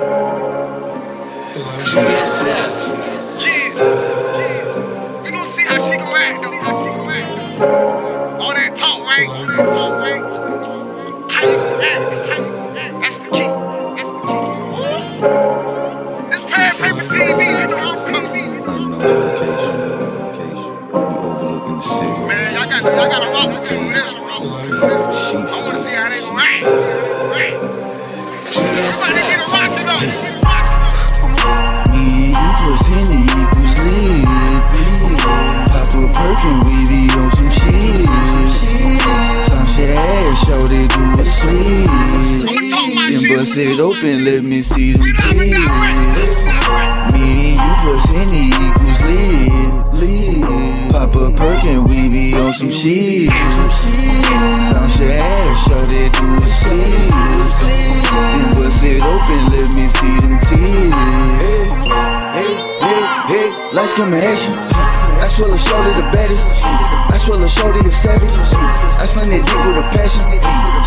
[0.00, 0.24] Yeah.
[5.22, 6.52] We gon' see how she gon' act though.
[6.52, 7.60] How she gon' act.
[8.40, 9.28] All that talk, right?
[9.28, 10.22] All that talk, right?
[11.30, 12.28] How you gon' act?
[12.30, 12.94] How you gon' act?
[13.02, 13.48] That's the key.
[13.98, 14.40] That's the key.
[16.36, 17.40] It's Pan Paper TV.
[17.60, 18.64] You know what I'm saying?
[18.68, 19.78] Unknown location,
[20.20, 20.74] location.
[20.88, 20.98] We
[21.28, 22.26] overlooking the city.
[22.26, 24.14] Man, y'all got, y'all got to rock with me with this.
[24.16, 26.79] I wanna see how they gon' act.
[29.00, 29.06] Me
[32.32, 34.24] and you plus Henny equals lit.
[35.72, 38.04] Pop a perk and we be on some shit.
[39.48, 41.88] Some shit ass, show they do a split.
[43.10, 45.02] Then bust it open, let me see them
[46.14, 46.44] tits.
[47.12, 49.72] Me and you plus Henny equals lit.
[50.92, 53.30] Pop a perk and we be on some shit.
[53.30, 56.39] Some shit ass, show they do
[63.40, 64.52] hey, lights come you.
[65.20, 66.44] I swallow shorty the baddest.
[66.64, 68.36] I swallow shorty the savage.
[69.00, 70.24] I slang that dick with a passion.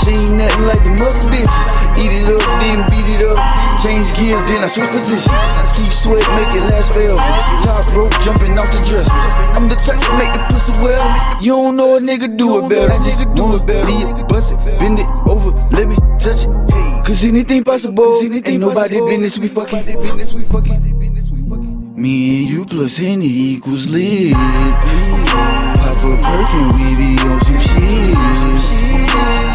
[0.00, 1.56] She ain't nothing like the mother bitches.
[2.00, 3.36] Eat it up, then beat it up.
[3.80, 5.28] Change gears, then I switch positions.
[5.32, 7.20] I keep sweat, make it last forever.
[7.64, 9.12] Top rope, jumping off the dresser.
[9.56, 11.04] I'm the type to make the pussy well.
[11.40, 12.92] You don't know a nigga do it better.
[12.92, 13.84] I just do it better.
[13.84, 16.52] See it, bust it, bend it over, let me touch it.
[17.04, 19.84] Cause anything possible, ain't nobody business we fucking.
[19.84, 20.91] business we fucking.
[22.02, 24.34] Me and you plus Henny equals lit.
[24.34, 28.14] Pop a perk and we be on some shit.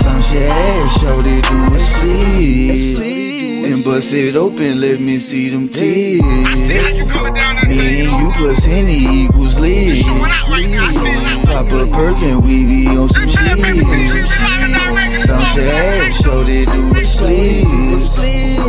[0.06, 3.70] Bounce your ass, show they do a split.
[3.70, 6.23] And bust it open, let me see them tits.
[6.23, 7.34] I see how you coming
[7.68, 9.98] Me and you plus Henny equals lit.
[9.98, 10.88] Showing out right now.
[10.88, 11.45] I see.
[11.48, 13.40] Pop a perk and we be on some shit.
[13.40, 14.14] Pan Paper TV.
[14.14, 15.28] We rockin' that record.
[15.28, 18.67] Bounce your ass, show they do a split.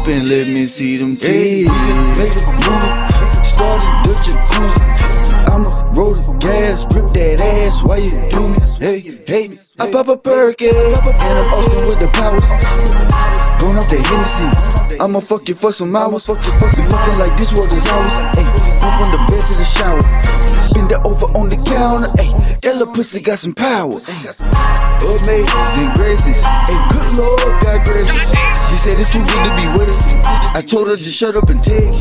[0.00, 1.68] Open, let me see them tits.
[1.68, 5.52] Make a movie, started the jacuzzi.
[5.52, 8.56] I'ma roll the gas, grip that ass while you do me.
[8.78, 12.40] Hey, hey, I pop a perk, yeah, and I'm Austin with the powers.
[13.60, 14.79] Going off that Hennessy.
[15.00, 16.26] I'ma fuck you for some hours.
[16.26, 18.12] Fuck you for some fucking like this world is ours.
[18.36, 20.02] Move from the bed to the shower.
[20.74, 22.12] Bend it over on the counter.
[22.20, 22.28] Hey,
[22.60, 24.06] that little pussy got some powers.
[24.10, 26.44] Amazing graces.
[26.68, 28.28] Hey, good Lord, God gracious.
[28.68, 30.04] She said it's too good to be with us.
[30.54, 31.96] I told her just shut up and take it.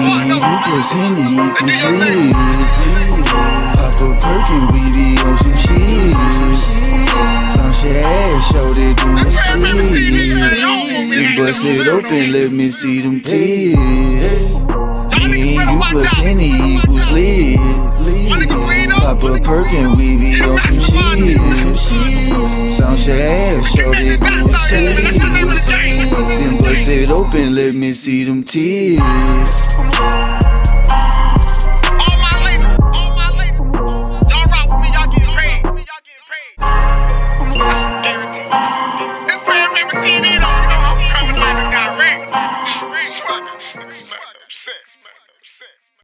[0.00, 2.85] Me and you plus Henny equals lit.
[11.56, 13.20] Bust it open, let me see them.
[13.24, 16.12] Y'all Me and you plus.
[16.12, 17.58] Henny equals lit.
[18.90, 21.38] Pop a perk and we be on some shit.
[22.78, 25.20] Bounce your ass, show they do a split.
[26.10, 29.02] Then bust it open, let me see them tits.